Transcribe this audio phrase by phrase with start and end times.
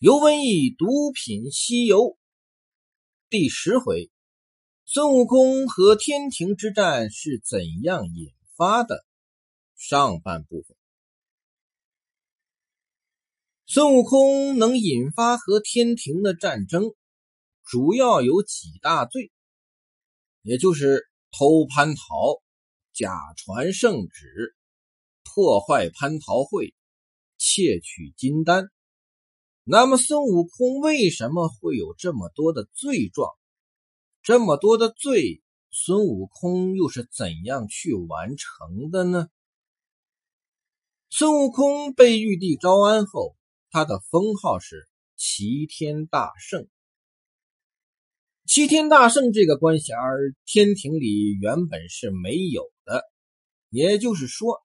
[0.00, 2.16] 尤文义毒品西游
[3.28, 4.12] 第十回，
[4.84, 9.04] 孙悟空和天庭之战是怎样引发的？
[9.74, 10.76] 上半部分，
[13.66, 16.94] 孙悟空能引发和天庭的战争，
[17.64, 19.32] 主要有几大罪，
[20.42, 22.40] 也就是偷蟠桃、
[22.92, 24.54] 假传圣旨、
[25.24, 26.72] 破坏蟠桃会、
[27.36, 28.70] 窃取金丹。
[29.70, 33.28] 那么孙悟空为什么会有这么多的罪状？
[34.22, 39.28] 这么多的罪，孙悟空又是怎样去完成的呢？
[41.10, 43.36] 孙悟空被玉帝招安后，
[43.70, 46.66] 他的封号是齐天大圣。
[48.46, 53.02] 齐天大圣这个官衔儿天庭里原本是没有的，
[53.68, 54.62] 也就是说，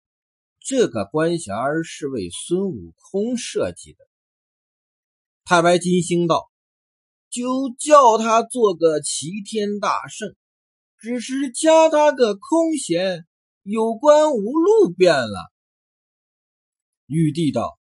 [0.62, 4.08] 这个官衔儿是为孙悟空设计的。
[5.54, 6.50] 太白金星道
[7.30, 10.36] ：“就叫他做个齐天大圣，
[10.98, 13.28] 只是加他个空闲，
[13.62, 15.54] 有关无禄变了。”
[17.06, 17.78] 玉帝道：“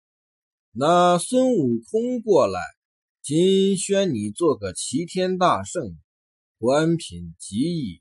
[0.71, 2.61] 那孙悟空过来，
[3.21, 5.99] 今宣你做个齐天大圣，
[6.59, 8.01] 官品极易，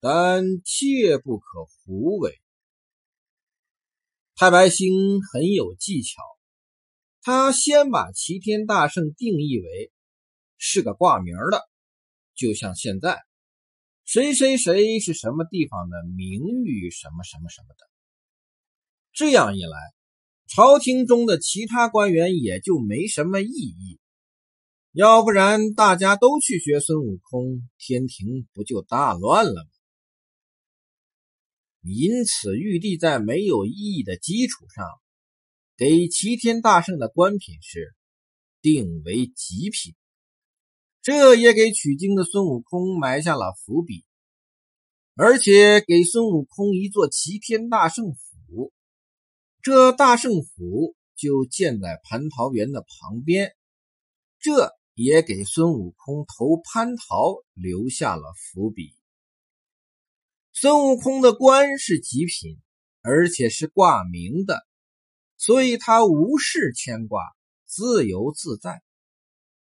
[0.00, 2.38] 但切不可胡为。”
[4.36, 6.20] 太白星很有技巧。
[7.24, 9.92] 他先把齐天大圣定义为
[10.58, 11.62] 是个挂名的，
[12.34, 13.22] 就像现在
[14.04, 17.86] 谁谁谁是什么地方的名誉什么什么什么的。
[19.12, 19.78] 这样一来，
[20.48, 24.00] 朝廷中的其他官员也就没什么意义。
[24.90, 29.70] 要不然大家都去学孙悟空，天庭不就大乱了吗？
[31.82, 34.84] 因此，玉帝在没有意义的基础上。
[35.76, 37.94] 给齐天大圣的官品是
[38.60, 39.94] 定为极品，
[41.00, 44.04] 这也给取经的孙悟空埋下了伏笔，
[45.14, 48.72] 而且给孙悟空一座齐天大圣府，
[49.62, 53.56] 这大圣府就建在蟠桃园的旁边，
[54.38, 58.94] 这也给孙悟空投蟠桃留下了伏笔。
[60.52, 62.60] 孙悟空的官是极品，
[63.00, 64.66] 而且是挂名的。
[65.44, 67.20] 所以他无事牵挂，
[67.66, 68.80] 自由自在。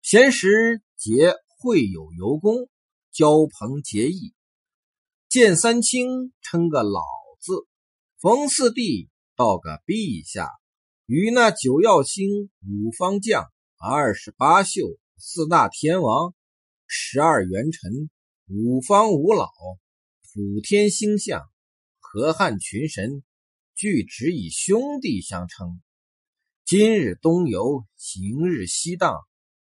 [0.02, 2.68] 闲时结会友游公，
[3.12, 4.34] 交朋结义，
[5.30, 7.04] 见三清称个老
[7.40, 7.68] 字，
[8.20, 10.50] 逢四弟道个陛下，
[11.06, 13.46] 与那九曜星、五方将、
[13.78, 16.34] 二十八宿、四大天王、
[16.88, 18.10] 十二元辰、
[18.48, 19.52] 五方五老、
[20.34, 21.44] 普天星象、
[22.00, 23.22] 河汉群神。
[23.78, 25.80] 俱只以兄弟相称。
[26.66, 29.16] 今日东游，行日西荡，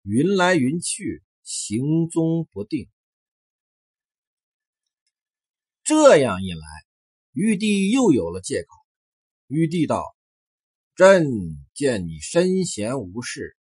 [0.02, 2.90] 云来云去，行踪不定。
[5.86, 6.60] 这样一来，
[7.32, 8.68] 玉帝又有了借口。
[9.48, 10.04] 玉帝道
[10.94, 11.26] ：“朕
[11.74, 13.56] 见你身闲无事，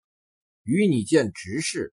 [0.63, 1.93] 与你见执事，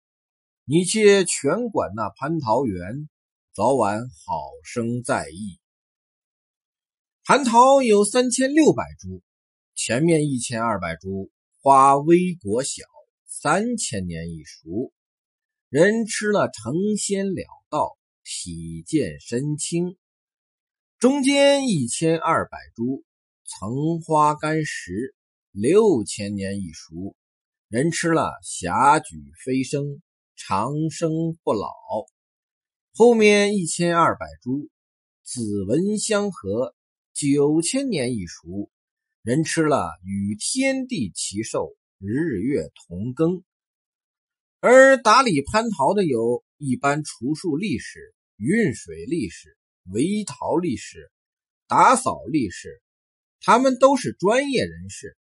[0.64, 3.10] 你且全管那蟠桃园，
[3.54, 5.60] 早晚好生在意。”
[7.28, 9.24] 蟠桃有三千六百株，
[9.74, 12.84] 前面一千二百株花微果小，
[13.26, 14.94] 三千年一熟，
[15.70, 19.98] 人吃了成仙了道，体健身轻。
[21.00, 23.04] 中间一千二百株
[23.44, 25.16] 层花干实，
[25.50, 27.16] 六千年一熟，
[27.70, 30.00] 人吃了霞举飞升，
[30.36, 31.10] 长生
[31.44, 31.72] 不老。
[32.94, 34.70] 后面一千二百株
[35.24, 36.75] 紫纹相合。
[37.16, 38.70] 九千年一熟，
[39.22, 43.42] 人吃了与天地齐寿，日月同庚。
[44.60, 51.10] 而打理蟠桃的有一般除树历史、运水历史、围桃历史、
[51.68, 52.82] 打扫历史，
[53.40, 55.18] 他们都是专业人士。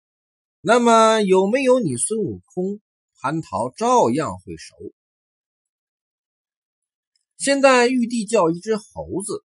[0.60, 2.80] 那么有没有你孙悟空，
[3.20, 4.76] 蟠桃照样会熟。
[7.36, 9.44] 现在玉帝叫一只猴子。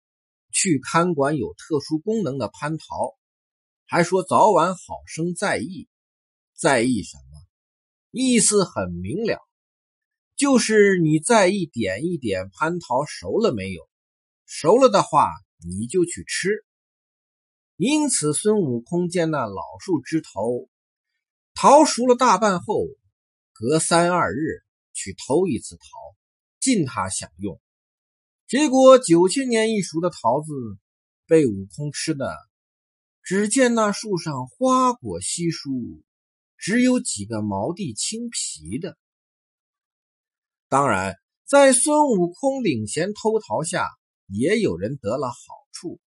[0.63, 3.17] 去看管有特殊功能的蟠桃，
[3.85, 5.89] 还说早晚好生在意，
[6.55, 7.43] 在意什么？
[8.13, 9.41] 意思很明了，
[10.37, 13.89] 就是你在意点一点蟠桃熟了没有，
[14.47, 16.65] 熟了的话你就去吃。
[17.75, 20.69] 因此，孙悟空见那老树枝头
[21.55, 22.85] 桃熟了大半后，
[23.53, 24.63] 隔三二日
[24.93, 25.87] 去偷一次桃，
[26.61, 27.61] 尽他享用。
[28.53, 30.53] 结果九千年一熟的桃子
[31.27, 32.37] 被悟空吃的，
[33.23, 36.05] 只见那树上花果稀疏，
[36.59, 38.99] 只有几个毛地青皮的。
[40.69, 41.17] 当然，
[41.47, 43.89] 在孙悟空领衔偷桃下，
[44.27, 45.35] 也有人得了好
[45.73, 45.99] 处，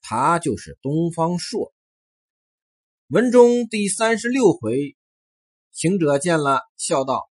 [0.00, 1.72] 他就是东方朔。
[3.06, 4.96] 文中第三十六回，
[5.70, 7.30] 行者见了，笑道：“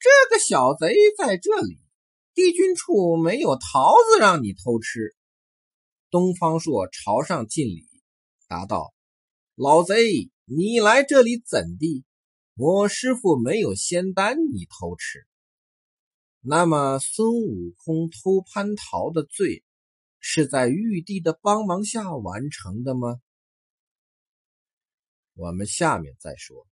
[0.00, 1.78] 这个小贼在这里，
[2.34, 5.14] 帝君处没有桃子让你偷吃。”
[6.10, 7.88] 东方朔朝上敬礼，
[8.46, 8.94] 答道
[9.56, 12.04] ：“老贼，你来这里怎地？
[12.56, 15.26] 我师傅没有仙丹，你偷吃。”
[16.46, 19.64] 那么，孙悟空偷蟠桃的罪，
[20.20, 23.20] 是在玉帝的帮忙下完成的吗？
[25.34, 26.66] 我们下面再说。